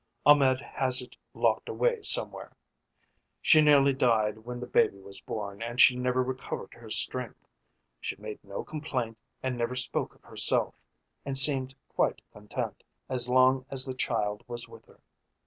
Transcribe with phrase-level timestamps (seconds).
[0.25, 2.57] Ahmed has it locked away somewhere.
[3.39, 7.47] She nearly died when the baby was born, and she never recovered her strength.
[7.99, 10.75] She made no complaint and never spoke of herself,
[11.23, 15.01] and seemed quite content as long as the child was with her.